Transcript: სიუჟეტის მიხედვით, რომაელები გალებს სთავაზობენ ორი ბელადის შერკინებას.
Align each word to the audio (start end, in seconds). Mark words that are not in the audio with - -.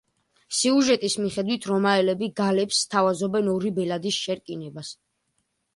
სიუჟეტის 0.59 1.17
მიხედვით, 1.25 1.67
რომაელები 1.73 2.31
გალებს 2.41 2.81
სთავაზობენ 2.87 3.53
ორი 3.55 3.75
ბელადის 3.81 4.23
შერკინებას. 4.25 4.93